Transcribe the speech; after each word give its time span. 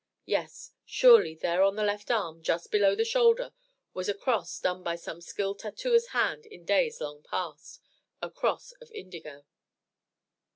Yes, 0.25 0.71
surely, 0.83 1.35
there 1.35 1.61
on 1.61 1.75
the 1.75 1.83
left 1.83 2.09
arm, 2.09 2.41
just 2.41 2.71
below 2.71 2.95
the 2.95 3.05
shoulder, 3.05 3.53
was 3.93 4.09
a 4.09 4.15
cross 4.15 4.59
done 4.59 4.81
by 4.81 4.95
some 4.95 5.21
skilled 5.21 5.59
tattooer's 5.59 6.07
hand 6.07 6.47
in 6.47 6.65
days 6.65 6.99
long 6.99 7.21
past 7.21 7.79
a 8.19 8.31
cross 8.31 8.71
of 8.81 8.89
indigo. 8.93 9.45